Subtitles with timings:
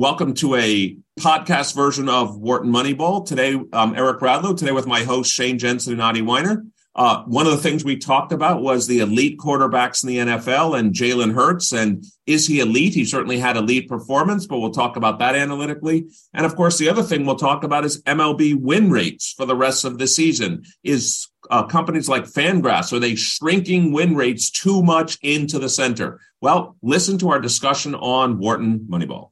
[0.00, 3.26] Welcome to a podcast version of Wharton Moneyball.
[3.26, 4.56] Today, I'm Eric Bradlow.
[4.56, 6.66] Today, with my host, Shane Jensen and Adi Wyner.
[6.94, 10.78] Uh, one of the things we talked about was the elite quarterbacks in the NFL
[10.78, 11.74] and Jalen Hurts.
[11.74, 12.94] And is he elite?
[12.94, 16.06] He certainly had elite performance, but we'll talk about that analytically.
[16.32, 19.54] And of course, the other thing we'll talk about is MLB win rates for the
[19.54, 20.64] rest of the season.
[20.82, 26.20] Is uh, companies like Fangraphs, are they shrinking win rates too much into the center?
[26.40, 29.28] Well, listen to our discussion on Wharton Moneyball.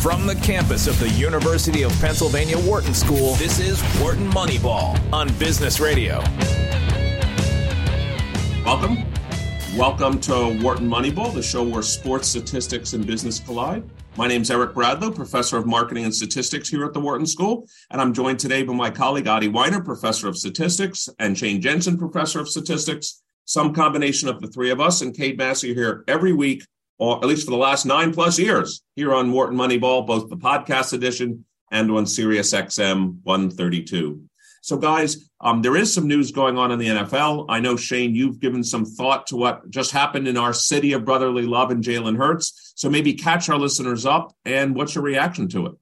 [0.00, 5.28] From the campus of the University of Pennsylvania Wharton School, this is Wharton Moneyball on
[5.34, 6.22] Business Radio.
[8.64, 9.04] Welcome.
[9.76, 13.84] Welcome to Wharton Moneyball, the show where sports, statistics, and business collide.
[14.16, 17.68] My name is Eric Bradlow, professor of marketing and statistics here at the Wharton School,
[17.90, 21.98] and I'm joined today by my colleague Adi Wyner, professor of statistics, and Shane Jensen,
[21.98, 23.22] professor of statistics.
[23.44, 26.64] Some combination of the three of us and Cade Massey here every week,
[27.00, 30.36] or at least for the last nine plus years, here on Wharton Moneyball, both the
[30.36, 34.22] podcast edition and on Sirius XM 132.
[34.60, 37.46] So, guys, um, there is some news going on in the NFL.
[37.48, 41.06] I know, Shane, you've given some thought to what just happened in our city of
[41.06, 42.74] brotherly love and Jalen Hurts.
[42.76, 45.72] So, maybe catch our listeners up and what's your reaction to it?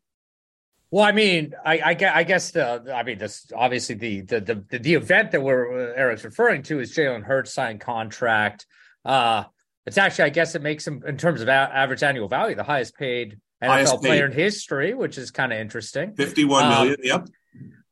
[0.92, 4.79] Well, I mean, I, I, I guess the, I mean, this obviously the the the,
[4.79, 8.67] the event that we're uh, Eric's referring to is Jalen Hurts signed contract.
[9.05, 9.45] Uh,
[9.89, 12.62] it's actually, I guess, it makes him in terms of a- average annual value the
[12.62, 14.36] highest paid NFL Highest player paid.
[14.36, 16.14] in history, which is kind of interesting.
[16.14, 16.97] Fifty-one Um, million.
[17.03, 17.28] Yep.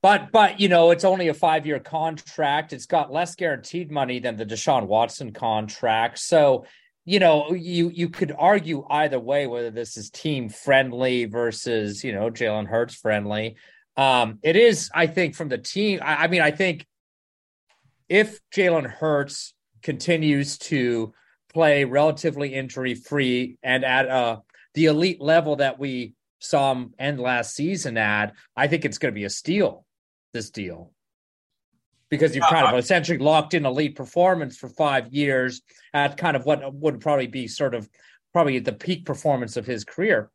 [0.01, 2.73] But but you know, it's only a five year contract.
[2.73, 6.21] It's got less guaranteed money than the Deshaun Watson contract.
[6.21, 6.67] So
[7.05, 12.13] you know, you you could argue either way whether this is team friendly versus you
[12.13, 13.57] know Jalen Hurts friendly.
[13.97, 16.01] Um, it is, I think, from the team.
[16.03, 16.87] I, I mean, I think
[18.09, 21.13] if Jalen Hurts continues to
[21.57, 24.37] play relatively injury free and at uh,
[24.75, 29.15] the elite level that we saw him end last season at, I think it's going
[29.15, 29.87] to be a steal.
[30.35, 30.91] This deal
[32.11, 35.63] because you've kind of essentially locked in elite performance for five years
[35.95, 37.89] at kind of what would probably be sort of
[38.35, 40.31] probably the peak performance of his career.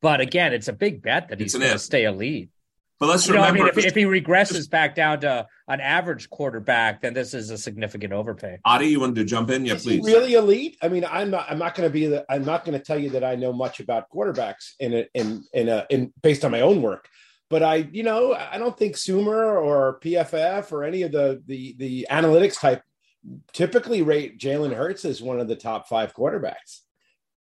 [0.00, 2.48] But again, it's a big bet that he's going to stay elite.
[3.00, 6.28] But let's You know, I mean, if, if he regresses back down to an average
[6.30, 8.58] quarterback, then this is a significant overpay.
[8.64, 9.64] Adi, you wanted to jump in?
[9.64, 10.12] Yeah, Is he please.
[10.12, 10.76] really elite?
[10.82, 11.46] I mean, I'm not.
[11.48, 12.06] I'm not going to be.
[12.06, 15.06] The, I'm not going to tell you that I know much about quarterbacks in a,
[15.14, 17.08] in in a, in based on my own work.
[17.50, 21.76] But I, you know, I don't think Sumer or PFF or any of the the
[21.78, 22.82] the analytics type
[23.52, 26.80] typically rate Jalen Hurts as one of the top five quarterbacks.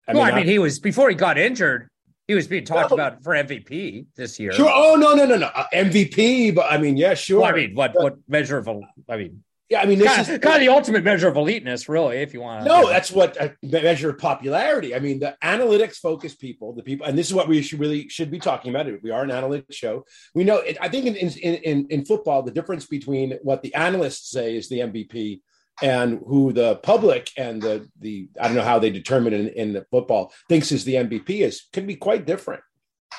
[0.07, 1.89] I well, I mean, he was before he got injured.
[2.27, 2.95] He was being talked No.
[2.95, 4.51] about for MVP this year.
[4.51, 4.69] sure.
[4.73, 5.47] Oh no, no, no, no.
[5.47, 7.41] Uh, MVP, but I mean, yeah, sure.
[7.41, 8.67] Well, I mean, what what measure of?
[9.07, 11.35] I mean, yeah, I mean, this kind is of, kind of the ultimate measure of
[11.37, 12.63] eliteness, really, if you want.
[12.63, 12.69] to.
[12.69, 14.95] No, that's what a measure of popularity.
[14.95, 18.09] I mean, the analytics focused people, the people, and this is what we should really
[18.09, 18.87] should be talking about.
[19.03, 20.05] We are an analytics show.
[20.33, 20.57] We know.
[20.57, 24.55] It, I think in, in in in football, the difference between what the analysts say
[24.55, 25.41] is the MVP
[25.81, 29.73] and who the public and the the I don't know how they determine in, in
[29.73, 32.61] the football thinks is the MVP is can be quite different.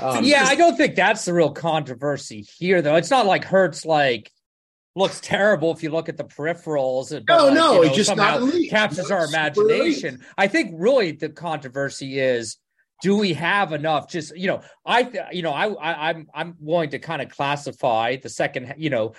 [0.00, 2.96] Um, yeah, I don't think that's the real controversy here, though.
[2.96, 4.30] It's not like Hurts like
[4.94, 7.12] looks terrible if you look at the peripherals.
[7.12, 8.70] and- but, No, like, no, you know, just not elite.
[8.70, 10.22] Captures No, our imagination.
[10.38, 12.56] I think really the controversy is.
[13.02, 14.08] Do we have enough?
[14.08, 17.28] Just you know, I th- you know, I, I I'm I'm willing to kind of
[17.28, 18.72] classify the second.
[18.78, 19.12] You know,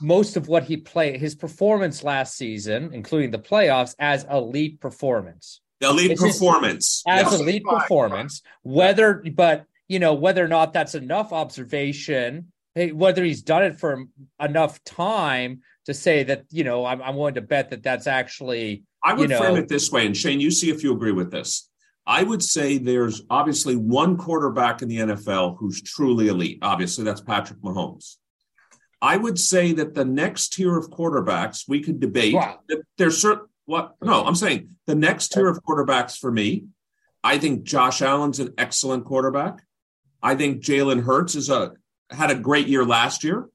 [0.00, 5.60] most of what he played, his performance last season, including the playoffs, as elite performance
[5.80, 7.02] The elite It's just- performance.
[7.08, 7.40] as Yes.
[7.40, 8.42] elite Fine, performance.
[8.62, 13.78] Whether, but you know, whether or not that's enough observation, hey, whether he's done it
[13.80, 14.04] for
[14.40, 18.84] enough time to say that you know, I'm, I'm willing to bet that that's actually
[19.04, 21.12] I would you frame know- it this way, and Shane, you see if you agree
[21.12, 21.68] with this.
[22.06, 26.58] I would say there's obviously one quarterback in the NFL who's truly elite.
[26.62, 28.16] Obviously, that's Patrick Mahomes.
[29.02, 32.60] I would say that the next tier of quarterbacks we could debate Wow.
[32.68, 36.66] that there's certain what no, I'm saying the next tier of quarterbacks for me,
[37.22, 39.62] I think Josh Allen's an excellent quarterback.
[40.22, 41.72] I think Jalen Hurts is a
[42.10, 43.48] had a great year last year.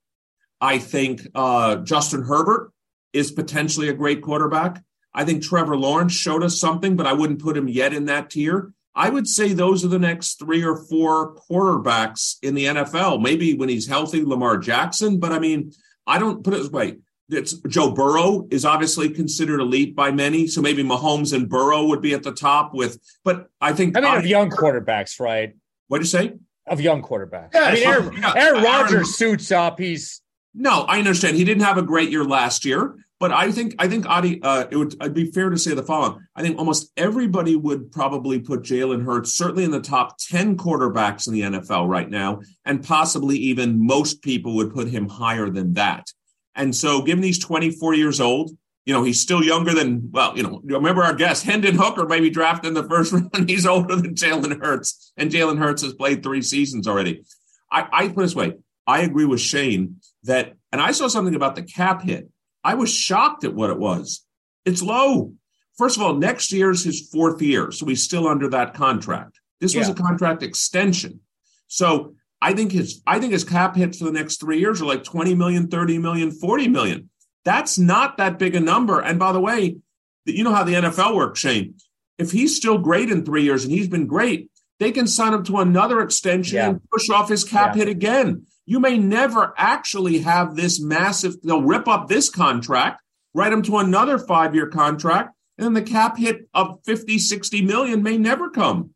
[0.59, 2.71] I think uh, Justin Herbert
[3.13, 4.83] is potentially a great quarterback.
[5.13, 8.29] I think Trevor Lawrence showed us something, but I wouldn't put him yet in that
[8.29, 8.73] tier.
[8.97, 13.21] I would say those are the next three or four quarterbacks in the NFL.
[13.21, 15.71] Maybe when he's healthy, Lamar Jackson, but I mean,
[16.07, 16.97] I don't put it this way.
[17.29, 22.01] It's Joe Burrow is obviously considered elite by many, so maybe Mahomes and Burrow would
[22.01, 22.99] be at the top with.
[23.23, 25.53] But I think I mean, of young quarterbacks, right?
[25.89, 26.33] What do you say?
[26.65, 27.53] Of young quarterbacks.
[27.53, 27.87] Yeah, I mean.
[27.87, 29.77] Aaron, Yeah, Aaron Aaron- Rodgers suits up.
[29.77, 30.21] He's
[30.55, 31.35] No, I understand.
[31.37, 34.65] He didn't have a great year last year, But I think I think Adi, uh,
[34.69, 36.27] it would I'd be fair to say the following.
[36.35, 41.27] I think almost everybody would probably put Jalen Hurts certainly in the top ten quarterbacks
[41.27, 45.73] in the NFL right now, and possibly even most people would put him higher than
[45.73, 46.05] that.
[46.53, 48.51] And so, given he's 24 years old,
[48.85, 50.61] you know he's still younger than well, you know.
[50.63, 53.49] Remember our guest Hendon Hooker, maybe drafted in the first round.
[53.49, 57.23] He's older than Jalen Hurts, and Jalen Hurts has played three seasons already.
[57.71, 58.53] I, I put this way:
[58.85, 62.29] I agree with Shane that, and I saw something about the cap hit
[62.67, 64.25] I was shocked at what it was.
[64.65, 65.33] It's low.
[65.77, 69.39] First of all, next year's his fourth year, so he's still under that contract.
[69.61, 69.79] This yeah.
[69.79, 71.21] was a contract extension.
[71.67, 74.85] So I think his I think his cap hits for the next three years are
[74.85, 77.09] like 20 million, 30 million, 40 million.
[77.45, 78.99] That's not that big a number.
[78.99, 79.77] And by the way,
[80.25, 81.75] you know how the NFL works, Shane.
[82.17, 85.43] If he's still great in three years and he's been great, they can sign him
[85.45, 86.67] to another extension yeah.
[86.67, 87.85] and push off his cap yeah.
[87.85, 88.45] hit again.
[88.67, 93.01] You may never actually have this massive, they'll rip up this contract,
[93.33, 97.61] write them to another five year contract, and then the cap hit of 50, 60
[97.61, 98.91] million may never come.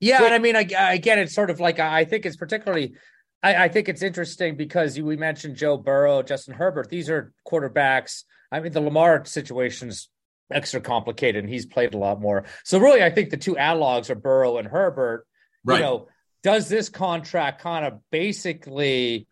[0.00, 0.22] Yeah.
[0.22, 2.92] and I mean, again, it's sort of like, I think it's particularly,
[3.42, 6.90] I, I think it's interesting because we mentioned Joe Burrow, Justin Herbert.
[6.90, 8.24] These are quarterbacks.
[8.52, 10.10] I mean, the Lamar situation's
[10.52, 12.44] extra complicated and he's played a lot more.
[12.64, 15.26] So really, I think the two analogs are Burrow and Herbert.
[15.64, 15.76] Right.
[15.76, 16.08] You know,
[16.48, 19.26] does this contract kind of basically,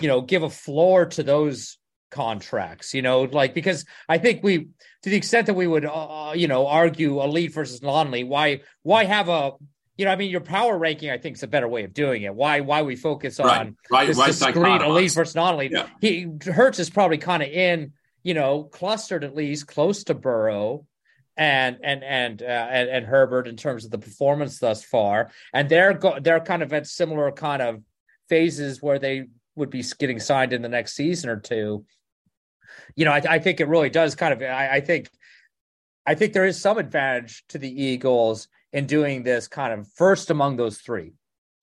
[0.00, 1.78] you know, give a floor to those
[2.12, 2.94] contracts?
[2.94, 4.68] You know, like because I think we,
[5.02, 9.02] to the extent that we would, uh, you know, argue elite versus non-elite, why why
[9.04, 9.54] have a
[9.96, 12.22] you know, I mean, your power ranking, I think, is a better way of doing
[12.22, 12.32] it.
[12.32, 15.72] Why why we focus on right, right, this right discrete elite versus non-elite?
[15.72, 15.88] Yeah.
[16.00, 20.84] He Hurts is probably kind of in you know, clustered at least close to Burrow
[21.38, 25.68] and and and uh, and, and Herbert in terms of the performance thus far, and
[25.68, 27.82] they're go- they're kind of at similar kind of
[28.28, 31.84] phases where they would be getting signed in the next season or two.
[32.96, 34.42] You know, I, I think it really does kind of.
[34.42, 35.08] I, I think,
[36.04, 40.30] I think there is some advantage to the Eagles in doing this kind of first
[40.30, 41.12] among those three.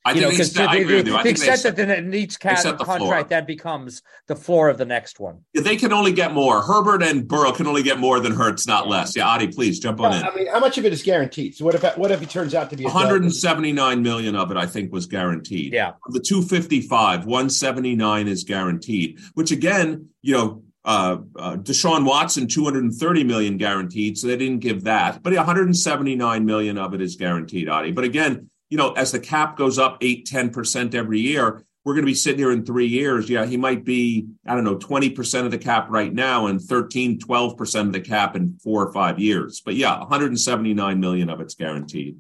[0.06, 3.48] I you know, because the, the, the, the extent that then each cat contract that
[3.48, 5.40] becomes the floor of the next one.
[5.54, 6.62] Yeah, they can only get more.
[6.62, 9.16] Herbert and Burrow can only get more than Hurts, not less.
[9.16, 10.24] Yeah, Adi, please jump on in.
[10.24, 11.56] I mean, how much of it is guaranteed?
[11.56, 14.58] So what if what if he turns out to be 179 million of it?
[14.58, 15.74] I think was guaranteed.
[15.74, 19.18] Yeah, the 255, 179 is guaranteed.
[19.34, 24.84] Which again, you know, uh, uh, Deshaun Watson, 230 million guaranteed, so they didn't give
[24.84, 25.24] that.
[25.24, 27.92] But 179 million of it is guaranteed, Adi.
[27.92, 32.04] But again, you know, as the cap goes up eight, 10% every year, we're going
[32.04, 33.30] to be sitting here in three years.
[33.30, 37.20] Yeah, he might be, I don't know, 20% of the cap right now and 13,
[37.20, 39.62] 12% of the cap in four or five years.
[39.64, 42.18] But yeah, 179 million of it's guaranteed.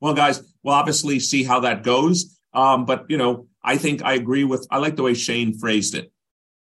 [0.00, 2.38] Well, guys, we'll obviously see how that goes.
[2.52, 5.94] Um, but, you know, I think I agree with, I like the way Shane phrased
[5.94, 6.12] it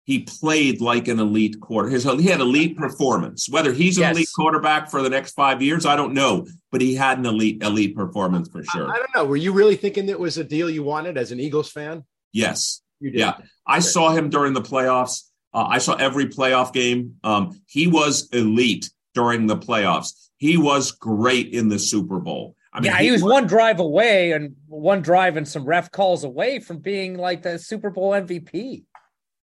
[0.09, 1.91] he played like an elite quarter.
[1.91, 3.47] His, he had elite performance.
[3.47, 4.17] Whether he's an yes.
[4.17, 7.63] elite quarterback for the next five years, I don't know, but he had an elite
[7.63, 8.89] elite performance for sure.
[8.91, 9.27] I, I don't know.
[9.27, 12.05] Were you really thinking that was a deal you wanted as an Eagles fan?
[12.33, 12.81] Yes.
[13.01, 13.21] You did.
[13.21, 13.35] Yeah,
[13.67, 15.25] I saw him during the playoffs.
[15.53, 17.17] Uh, I saw every playoff game.
[17.23, 20.15] Um, he was elite during the playoffs.
[20.39, 22.57] He was great in the Super Bowl.
[22.73, 25.67] I mean, yeah, he, he was, was one drive away and one drive and some
[25.67, 28.85] ref calls away from being like the Super Bowl MVP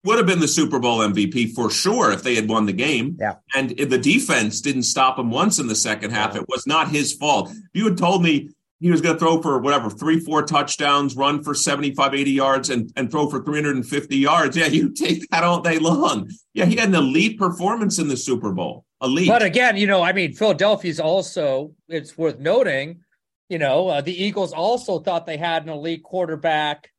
[0.05, 3.17] would have been the Super Bowl MVP for sure if they had won the game.
[3.21, 3.37] Yeah.
[3.55, 6.35] And the defense didn't stop him once in the second half.
[6.35, 7.51] It was not his fault.
[7.51, 8.51] If you had told me
[8.81, 12.71] he was going to throw for whatever, three, four touchdowns, run for 75, 80 yards,
[12.71, 16.29] and, and throw for 350 yards, yeah, you take that all day long.
[16.53, 18.85] Yeah, he had an elite performance in the Super Bowl.
[19.01, 19.29] Elite.
[19.29, 23.01] But again, you know, I mean, Philadelphia's also, it's worth noting,
[23.49, 26.91] you know, uh, the Eagles also thought they had an elite quarterback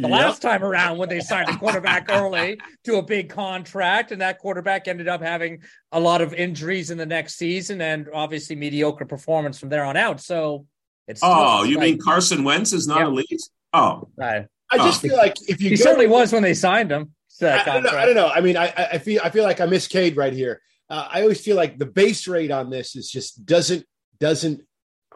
[0.00, 0.10] the yep.
[0.10, 4.38] last time around when they signed a quarterback early to a big contract, and that
[4.38, 9.04] quarterback ended up having a lot of injuries in the next season and obviously mediocre
[9.04, 10.20] performance from there on out.
[10.20, 10.66] So
[11.08, 13.06] it's oh, you like, mean Carson Wentz is not yeah.
[13.06, 13.42] elite?
[13.72, 15.08] Oh, I, I just oh.
[15.08, 17.12] feel like if you he certainly was when they signed him.
[17.40, 19.60] I, I, don't know, I, don't know, I mean, I, I feel I feel like
[19.60, 20.60] I miss Cade right here.
[20.88, 23.84] Uh, I always feel like the base rate on this is just doesn't
[24.20, 24.60] doesn't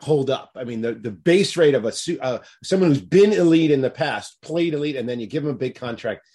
[0.03, 0.51] hold up.
[0.57, 3.91] I mean, the, the base rate of a uh, someone who's been elite in the
[3.91, 6.27] past, played elite, and then you give them a big contract.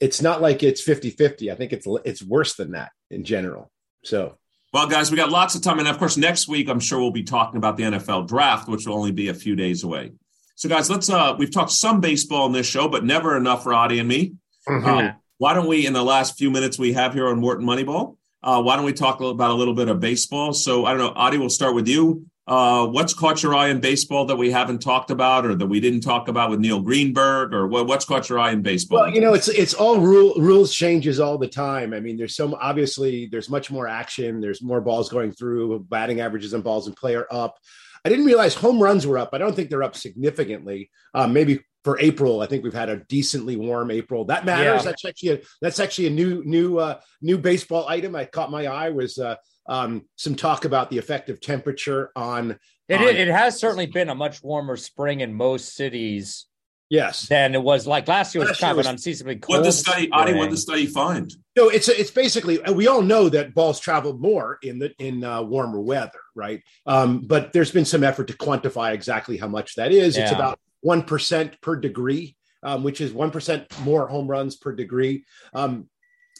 [0.00, 1.50] It's not like it's 50 50.
[1.50, 3.70] I think it's it's worse than that in general.
[4.04, 4.38] So,
[4.72, 5.78] well, guys, we got lots of time.
[5.78, 8.86] And of course, next week, I'm sure we'll be talking about the NFL draft, which
[8.86, 10.12] will only be a few days away.
[10.54, 13.74] So, guys, let's, uh, we've talked some baseball in this show, but never enough for
[13.74, 14.34] Adi and me.
[14.68, 14.86] Mm-hmm.
[14.86, 18.16] Um, why don't we, in the last few minutes we have here on Wharton Moneyball,
[18.42, 20.52] uh, why don't we talk about a little bit of baseball?
[20.52, 23.80] So, I don't know, Adi, we'll start with you Uh, what's caught your eye in
[23.80, 27.52] baseball that we haven't talked about, or that we didn't talk about with Neil Greenberg,
[27.52, 29.00] or what, what's caught your eye in baseball?
[29.00, 31.92] Well, you know, it's it's all rule rules changes all the time.
[31.92, 34.40] I mean, there's some obviously there's much more action.
[34.40, 35.80] There's more balls going through.
[35.88, 37.58] Batting averages and balls and play are up.
[38.04, 39.30] I didn't realize home runs were up.
[39.32, 40.90] I don't think they're up significantly.
[41.14, 44.24] Um, maybe for April, I think we've had a decently warm April.
[44.24, 44.84] That matters.
[44.84, 44.90] Yeah.
[44.90, 48.14] That's actually a, that's actually a new new uh, new baseball item.
[48.14, 49.18] I caught my eye was.
[49.18, 49.34] Uh,
[49.68, 52.58] um, some talk about the effect of temperature on.
[52.88, 56.46] It, on, it has certainly been a much warmer spring in most cities.
[56.88, 59.58] Yes, than it was like last year was last kind of an unseasonably cold.
[59.58, 61.34] What the study, Adi, what the study find?
[61.56, 65.42] No, it's it's basically we all know that balls travel more in the in uh,
[65.42, 66.62] warmer weather, right?
[66.86, 70.16] Um, but there's been some effort to quantify exactly how much that is.
[70.16, 70.24] Yeah.
[70.24, 74.72] It's about one percent per degree, um, which is one percent more home runs per
[74.72, 75.24] degree.
[75.54, 75.88] Um,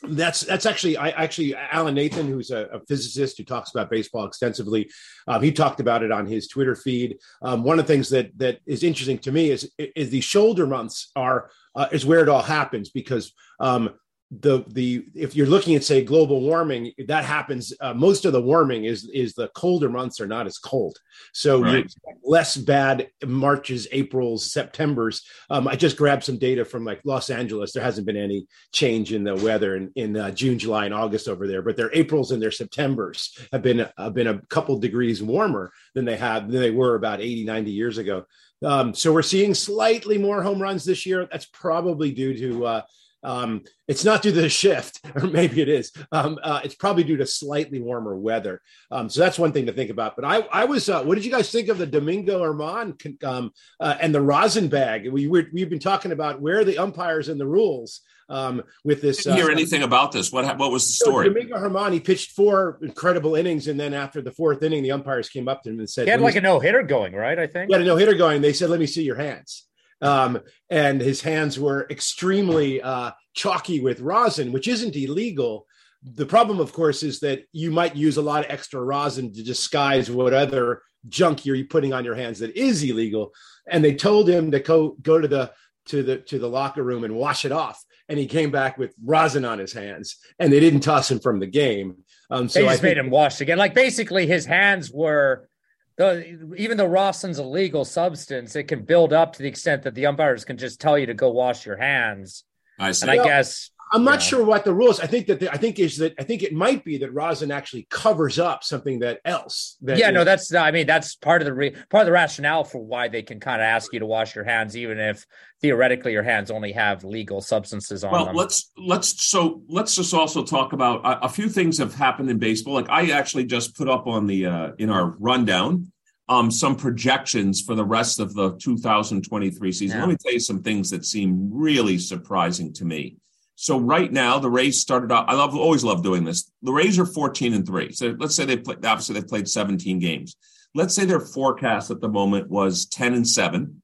[0.03, 4.27] that's that's actually I actually Alan Nathan, who's a, a physicist who talks about baseball
[4.27, 4.91] extensively.
[5.27, 7.19] Um, he talked about it on his Twitter feed.
[7.43, 10.67] Um, one of the things that that is interesting to me is is the shoulder
[10.67, 13.91] months are uh, is where it all happens because um,
[14.31, 18.43] the the if you're looking at say global warming that happens uh, most of the
[18.43, 20.99] warming is is the colder months are not as cold.
[21.33, 21.87] So right.
[22.25, 25.23] less bad marches aprils septembers.
[25.49, 27.73] Um, i just grabbed some data from like los angeles.
[27.73, 31.29] There hasn't been any change in the weather in, in uh, june july and august
[31.29, 35.23] over there but their aprils and their septembers have been have been a couple degrees
[35.23, 38.27] warmer than they had than they were about 80 90 years ago.
[38.65, 41.29] Um, so we're seeing slightly more home runs this year.
[41.31, 42.83] That's probably due to uh,
[43.23, 45.93] um, it's not due to the shift, or maybe it is.
[46.13, 48.61] Um, uh, it's probably due to slightly warmer weather.
[48.91, 50.17] Um, so that's one thing to think about.
[50.17, 53.53] But I, I was, uh, what did you guys think of the Domingo Germán um,
[53.81, 55.11] uh, and the rosin bag?
[55.11, 59.03] We were, we've been talking about where are the umpires and the rules um, with
[59.03, 59.25] this.
[59.25, 60.33] Didn't hear uh, anything about this.
[60.33, 61.27] What what was the story?
[61.27, 64.93] So Domingo Germán he pitched four incredible innings, and then after the fourth inning, the
[64.93, 67.39] umpires came up to him and said, "He had like a no hitter going, right?
[67.39, 69.65] I think he had a no hitter going." They said, "Let me see your hands."
[70.03, 75.67] Um, and his hands were extremely uh, chalky with rosin, which isn't illegal.
[76.03, 79.43] The problem, of course, is that you might use a lot of extra rosin to
[79.43, 83.33] disguise what other junk you're putting on your hands that is illegal.
[83.69, 85.53] And they told him to go go to the
[85.87, 87.83] to the to the locker room and wash it off.
[88.09, 91.41] And he came back with rosin on his hands, and they didn't toss him from
[91.41, 91.97] the game.
[92.31, 93.59] Um, so they just I made him wash again.
[93.59, 95.49] Like basically, his hands were
[95.97, 99.95] the, even though rosin's a legal substance, it can build up to the extent that
[99.95, 102.45] the umpires can just tell you to go wash your hands.
[102.79, 103.09] I see.
[103.09, 104.99] And I guess I'm not sure what the rules.
[104.99, 107.53] I think that the, I think is that I think it might be that rosin
[107.53, 109.77] actually covers up something that else.
[109.83, 112.13] That yeah, is, no, that's I mean that's part of the re, part of the
[112.13, 115.25] rationale for why they can kind of ask you to wash your hands, even if
[115.63, 118.35] theoretically your hands only have legal substances on well, them.
[118.35, 122.29] Well, let's let's so let's just also talk about a, a, few things have happened
[122.29, 122.75] in baseball.
[122.75, 125.93] Like I actually just put up on the uh, in our rundown
[126.29, 129.97] um, some projections for the rest of the 2023 season.
[129.97, 130.05] Yeah.
[130.05, 133.17] Let me tell you some things that seem really surprising to me.
[133.57, 135.31] So right now, the Rays started out.
[135.31, 136.51] I love always love doing this.
[136.63, 137.91] The Rays are 14 and three.
[137.93, 138.85] So let's say they played.
[138.85, 140.37] Obviously, they've played 17 games.
[140.75, 143.83] Let's say their forecast at the moment was 10 and seven,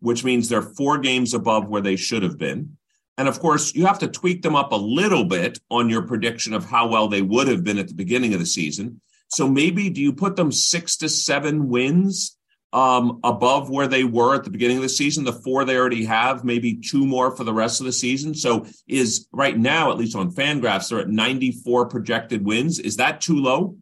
[0.00, 2.78] which means they're four games above where they should have been.
[3.18, 6.54] And of course, you have to tweak them up a little bit on your prediction
[6.54, 9.02] of how well they would have been at the beginning of the season.
[9.28, 12.38] So maybe do you put them six to seven wins
[12.72, 15.24] um, above where they were at the beginning of the season?
[15.24, 18.34] The four they already have, maybe two more for the rest of the season.
[18.34, 22.78] So is right now, at least on Fangraphs, they're at 94 projected wins.
[22.78, 23.76] Is that too low?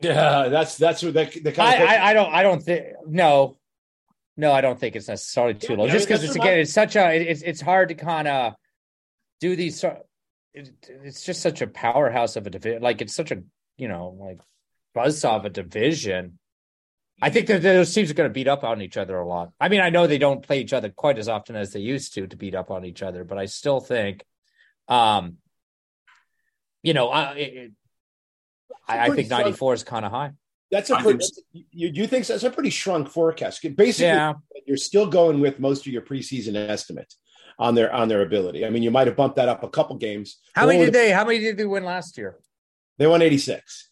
[0.00, 3.56] Yeah, that's that's what the, the kind I, I, I don't I don't think no.
[4.36, 5.84] No, I don't think it's necessarily too low.
[5.84, 8.54] Yeah, Just because it's again, it's such a it's it's hard to kind of
[9.40, 9.84] do these.
[10.54, 10.72] It,
[11.04, 12.80] it's just such a powerhouse of a division.
[12.80, 13.42] Like it's such a
[13.76, 14.40] you know like
[14.96, 16.38] buzzsaw of a division.
[17.22, 19.52] I think that those teams are going to beat up on each other a lot.
[19.60, 22.14] I mean, I know they don't play each other quite as often as they used
[22.14, 24.24] to to beat up on each other, but I still think,
[24.88, 25.36] um,
[26.82, 27.72] you know, I, it,
[28.88, 30.32] I, I think 94 is kind of high.
[30.70, 32.34] That's a pretty, you, you think so?
[32.34, 33.62] that's a pretty shrunk forecast.
[33.76, 34.34] Basically, yeah.
[34.66, 37.16] you're still going with most of your preseason estimates
[37.58, 38.64] on their on their ability.
[38.64, 40.38] I mean, you might have bumped that up a couple games.
[40.54, 41.10] How many did they?
[41.10, 42.38] How many did they win last year?
[42.98, 43.90] They won 86.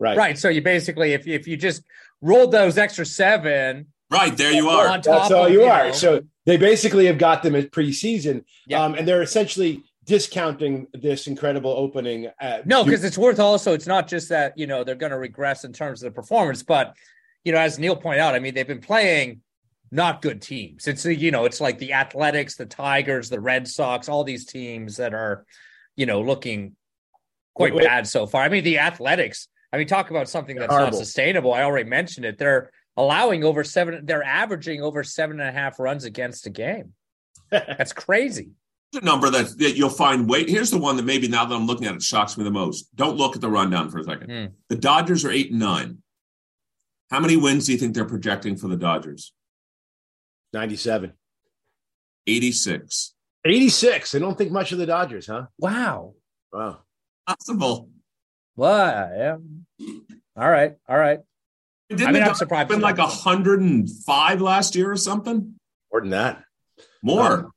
[0.00, 0.16] Right.
[0.16, 0.38] Right.
[0.38, 1.82] So you basically, if if you just
[2.20, 4.88] rolled those extra seven, right there you are.
[4.88, 5.86] On top That's all of, you, you are.
[5.86, 8.80] Know, so they basically have got them at preseason, yep.
[8.80, 12.30] um, and they're essentially discounting this incredible opening.
[12.64, 13.74] no, because it's worth also.
[13.74, 16.62] It's not just that you know they're going to regress in terms of the performance,
[16.62, 16.96] but
[17.44, 19.42] you know, as Neil pointed out, I mean, they've been playing
[19.90, 20.86] not good teams.
[20.86, 24.96] It's you know, it's like the Athletics, the Tigers, the Red Sox, all these teams
[24.96, 25.44] that are,
[25.96, 26.76] you know, looking
[27.54, 27.86] quite wait, wait.
[27.86, 28.42] bad so far.
[28.42, 31.52] I mean, the Athletics I mean, talk about something that's not sustainable.
[31.52, 32.38] I already mentioned it.
[32.38, 36.92] They're allowing over seven, they're averaging over seven and a half runs against a game.
[37.50, 38.50] That's crazy.
[38.92, 41.66] The number that, that you'll find wait here's the one that maybe now that I'm
[41.66, 42.94] looking at it shocks me the most.
[42.96, 44.28] Don't look at the rundown for a second.
[44.28, 44.52] Mm.
[44.68, 45.98] The Dodgers are eight and nine.
[47.10, 49.32] How many wins do you think they're projecting for the Dodgers?
[50.52, 51.12] 97.
[52.26, 53.14] 86.
[53.44, 54.14] 86.
[54.14, 55.46] I don't think much of the Dodgers, huh?
[55.58, 56.14] Wow.
[56.52, 56.80] Wow.
[57.26, 57.90] Possible.
[58.58, 59.86] Well, yeah.
[60.36, 60.74] All right.
[60.88, 61.20] All right.
[61.88, 62.68] Didn't I mean, I'm surprised.
[62.68, 65.54] Been like 105 last year or something.
[65.92, 66.42] More than that.
[67.00, 67.32] More.
[67.32, 67.52] Um,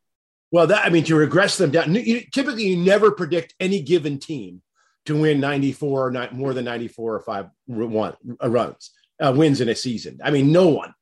[0.51, 1.96] well, that I mean, to regress them down.
[1.96, 4.62] You, typically, you never predict any given team
[5.08, 9.60] to win 94 or not more than 94 or five one, uh, runs uh, wins
[9.60, 10.20] in a season.
[10.24, 10.93] I mean, no one.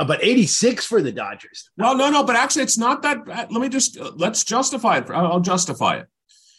[0.00, 1.70] Uh, but 86 for the Dodgers.
[1.78, 3.28] Well, no, no, but actually, it's not that.
[3.28, 5.08] Let me just uh, let's justify it.
[5.10, 6.08] I'll justify it.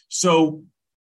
[0.08, 0.64] So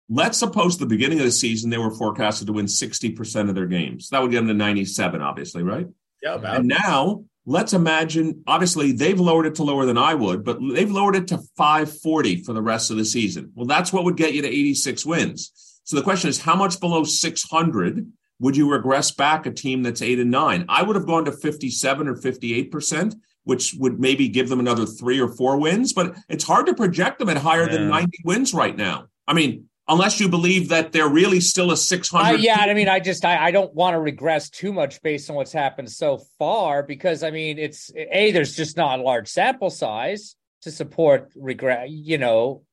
[0.10, 3.66] let's suppose the beginning of the season they were forecasted to win 60% of their
[3.66, 4.10] games.
[4.10, 5.88] That would get them to 97, obviously, right?
[6.22, 6.36] Yeah.
[6.36, 6.58] About.
[6.58, 10.92] And now let's imagine, obviously, they've lowered it to lower than I would, but they've
[10.92, 13.52] lowered it to 540 for the rest of the season.
[13.56, 15.52] Well, that's what would get you to 86 wins.
[15.84, 20.02] So the question is, how much below 600 would you regress back a team that's
[20.02, 20.66] eight and nine?
[20.68, 25.20] I would have gone to 57 or 58%, which would maybe give them another three
[25.20, 27.78] or four wins, but it's hard to project them at higher yeah.
[27.78, 29.06] than 90 wins right now.
[29.28, 32.90] I mean, unless you believe that they're really still a 600 uh, yeah i mean
[32.90, 36.18] i just I, I don't want to regress too much based on what's happened so
[36.40, 41.32] far because i mean it's a there's just not a large sample size to support
[41.36, 42.64] regret you know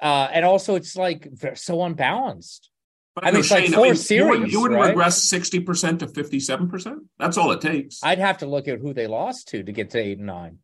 [0.00, 2.70] uh and also it's like so unbalanced
[3.14, 4.20] but I mean, it's like four I mean, series.
[4.20, 4.90] You wouldn't, you wouldn't right?
[4.90, 7.00] regress sixty percent to fifty-seven percent.
[7.18, 7.98] That's all it takes.
[8.04, 10.58] I'd have to look at who they lost to to get to eight and nine.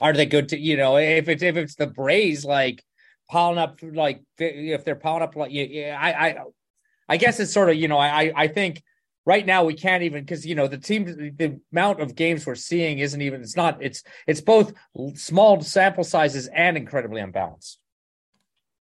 [0.00, 2.82] Are they good to you know if it's if it's the Braves like
[3.28, 6.36] piling up like if they're piling up like yeah, I I
[7.08, 8.82] I guess it's sort of you know I I think
[9.26, 12.54] right now we can't even because you know the team the amount of games we're
[12.54, 14.72] seeing isn't even it's not it's it's both
[15.14, 17.78] small sample sizes and incredibly unbalanced.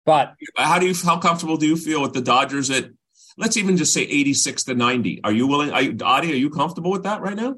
[0.04, 2.90] But how do you how comfortable do you feel with the Dodgers at
[3.38, 5.22] let's even just say 86 to 90?
[5.24, 5.70] Are you willing?
[5.70, 7.56] Are you, Adi, are you comfortable with that right now?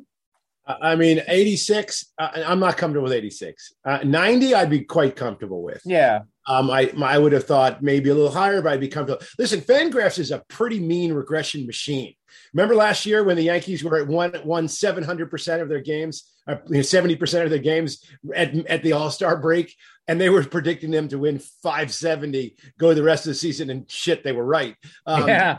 [0.66, 3.72] I mean, 86, uh, I'm not comfortable with 86.
[3.84, 5.80] Uh, 90, I'd be quite comfortable with.
[5.84, 6.20] Yeah.
[6.46, 9.24] Um, I, I would have thought maybe a little higher, but I'd be comfortable.
[9.38, 12.14] Listen, Fangraphs is a pretty mean regression machine.
[12.54, 16.56] Remember last year when the Yankees were at one, one 700% of their games, uh,
[16.68, 18.04] 70% of their games
[18.34, 19.74] at, at the All Star break,
[20.06, 23.90] and they were predicting them to win 570, go the rest of the season, and
[23.90, 24.76] shit, they were right.
[25.04, 25.58] Um, yeah,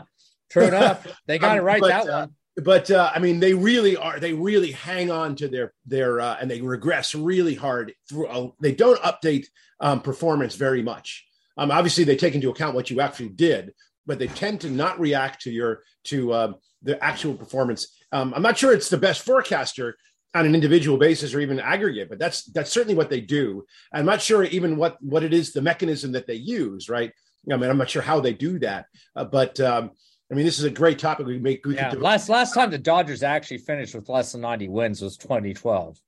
[0.50, 1.06] true enough.
[1.26, 3.96] They got um, it right but, that uh, one but uh, I mean, they really
[3.96, 4.18] are.
[4.18, 7.94] They really hang on to their their uh, and they regress really hard.
[8.08, 9.46] Through uh, they don't update
[9.80, 11.26] um, performance very much.
[11.56, 13.74] Um, obviously, they take into account what you actually did,
[14.06, 17.96] but they tend to not react to your to uh, the actual performance.
[18.10, 19.96] Um, I'm not sure it's the best forecaster
[20.34, 23.64] on an individual basis or even aggregate, but that's that's certainly what they do.
[23.92, 26.88] I'm not sure even what what it is the mechanism that they use.
[26.88, 27.12] Right?
[27.50, 29.92] I mean, I'm not sure how they do that, uh, but um,
[30.30, 31.26] I mean, this is a great topic.
[31.26, 31.94] We make we yeah.
[31.96, 35.98] last last time the Dodgers actually finished with less than 90 wins was 2012.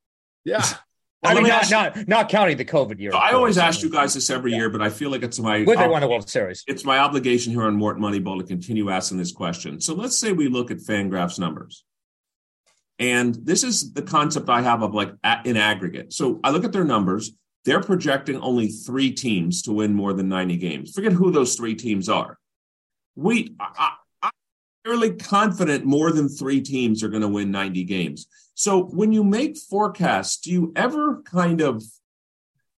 [0.44, 0.64] Yeah.
[1.22, 3.12] I mean, not, not not counting the COVID year.
[3.14, 4.58] I always ask you guys this every yeah.
[4.58, 6.64] year, but I feel like it's my when they won the World Series.
[6.66, 9.82] It's my obligation here on Wharton Moneyball to continue asking this question.
[9.82, 11.84] So let's say we look at Fangraphs numbers,
[12.98, 15.12] and this is the concept I have of like
[15.44, 16.14] in aggregate.
[16.14, 17.32] So I look at their numbers;
[17.66, 20.90] they're projecting only three teams to win more than ninety games.
[20.92, 22.38] Forget who those three teams are.
[23.14, 23.96] We, I,
[24.84, 28.26] fairly confident more than three teams are going to win 90 games.
[28.54, 31.82] So when you make forecasts, do you ever kind of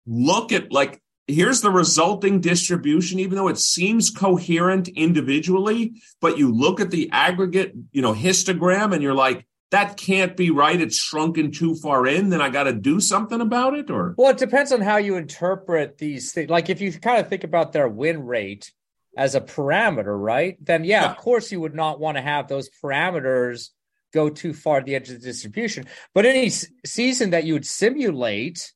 [0.06, 6.52] look at like, here's the resulting distribution, even though it seems coherent individually, but you
[6.52, 10.80] look at the aggregate, you know, histogram and you're like, that can't be right.
[10.80, 12.28] It's shrunken too far in.
[12.28, 13.90] Then I got to do something about it.
[13.90, 16.50] Or well, it depends on how you interpret these things.
[16.50, 18.70] Like if you kind of think about their win rate,
[19.16, 20.56] as a parameter, right?
[20.60, 23.68] Then yeah, of course you would not want to have those parameters
[24.12, 25.86] go too far to the edge of the distribution.
[26.14, 28.72] But any s- season that you would simulate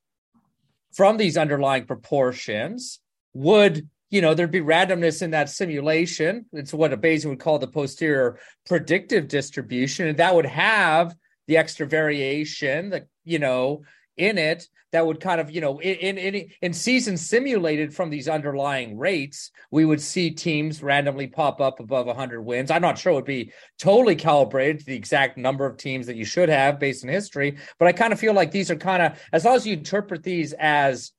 [0.95, 3.01] from these underlying proportions
[3.35, 6.47] would, you know, there'd be randomness in that simulation.
[6.53, 11.15] It's what a Bayesian would call the posterior predictive distribution, and that would have
[11.47, 13.83] the extra variation that you know
[14.17, 18.29] in it that would kind of you know in in in seasons simulated from these
[18.29, 22.71] underlying rates we would see teams randomly pop up above 100 wins.
[22.71, 26.17] I'm not sure it would be totally calibrated to the exact number of teams that
[26.17, 29.03] you should have based on history but i kind of feel like these are kind
[29.03, 31.13] of as long as you interpret these as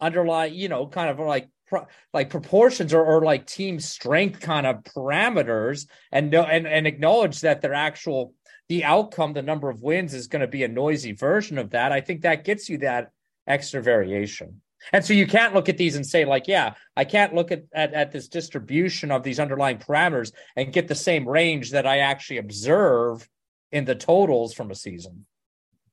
[0.00, 1.48] underlying you know kind of like
[2.14, 7.60] like proportions or, or like team strength kind of parameters and and, and acknowledge that
[7.60, 8.34] their actual
[8.68, 11.92] the outcome, the number of wins is going to be a noisy version of that.
[11.92, 13.12] I think that gets you that
[13.46, 14.60] extra variation.
[14.92, 17.64] And so you can't look at these and say, like, yeah, I can't look at,
[17.72, 21.98] at, at this distribution of these underlying parameters and get the same range that I
[21.98, 23.28] actually observe
[23.72, 25.26] in the totals from a season.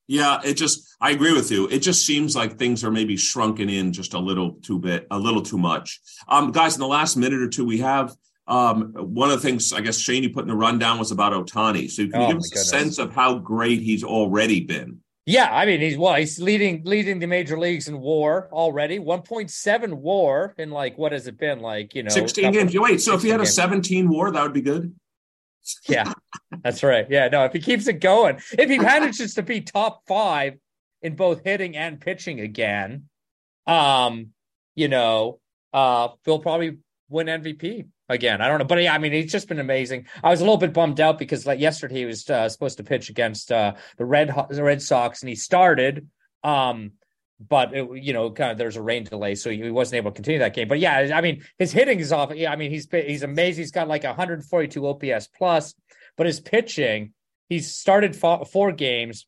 [0.07, 1.67] Yeah, it just I agree with you.
[1.67, 5.17] It just seems like things are maybe shrunken in just a little too bit, a
[5.17, 5.99] little too much.
[6.27, 8.15] Um, guys, in the last minute or two, we have
[8.47, 11.33] um, one of the things I guess Shane you put in the rundown was about
[11.33, 11.89] Ohtani.
[11.89, 12.61] So can you oh, give us goodness.
[12.61, 14.99] a sense of how great he's already been?
[15.25, 18.99] Yeah, I mean he's well, he's leading leading the major leagues in WAR already.
[18.99, 21.95] One point seven WAR in like what has it been like?
[21.95, 22.77] You know, sixteen games.
[22.77, 24.93] Wait, so if he had a seventeen WAR, that would be good.
[25.89, 26.13] yeah,
[26.61, 27.07] that's right.
[27.09, 30.59] Yeah, no, if he keeps it going, if he manages to be top five
[31.01, 33.05] in both hitting and pitching again,
[33.65, 34.27] um,
[34.75, 35.39] you know,
[35.73, 36.77] uh, he'll probably
[37.09, 38.41] win MVP again.
[38.41, 40.07] I don't know, but yeah, I mean, he's just been amazing.
[40.23, 42.83] I was a little bit bummed out because like yesterday he was uh, supposed to
[42.83, 46.07] pitch against uh, the Red the Red Sox, and he started.
[46.43, 46.93] Um,
[47.39, 50.15] but it, you know, kind of there's a rain delay, so he wasn't able to
[50.15, 50.67] continue that game.
[50.67, 52.33] But yeah, I mean, his hitting is off.
[52.33, 53.63] Yeah, I mean, he's he's amazing.
[53.63, 55.75] He's got like 142 OPS plus,
[56.15, 57.13] but his pitching,
[57.49, 59.27] he's started four games.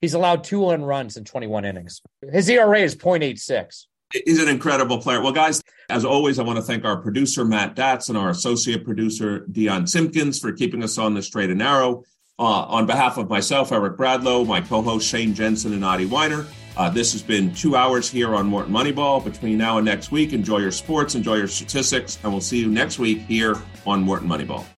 [0.00, 2.02] He's allowed two earned runs in 21 innings.
[2.30, 3.86] His ERA is 0.86.
[4.12, 5.20] He's an incredible player.
[5.20, 8.84] Well, guys, as always, I want to thank our producer, Matt Datz, and our associate
[8.84, 12.04] producer, Dion Simpkins, for keeping us on the straight and narrow.
[12.38, 16.46] Uh, on behalf of myself, Eric Bradlow, my co host, Shane Jensen, and Adi Wyner,
[16.76, 19.24] uh, this has been two hours here on Wharton Moneyball.
[19.24, 22.68] Between now and next week, enjoy your sports, enjoy your statistics, and we'll see you
[22.68, 24.66] next week here on Wharton Moneyball.